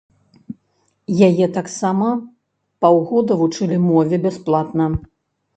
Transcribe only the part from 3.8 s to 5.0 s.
мове бясплатна.